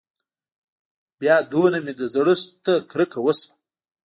[1.19, 3.53] بيا دونه مې د زړښت نه کرکه وشوه.